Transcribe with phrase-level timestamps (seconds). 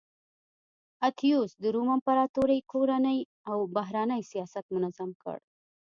[1.07, 3.19] اتیوس د روم امپراتورۍ کورنی
[3.49, 5.37] او بهرنی سیاست منظم کړ